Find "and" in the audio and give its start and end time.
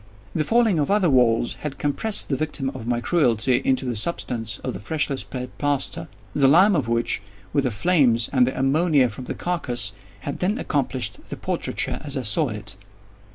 8.33-8.47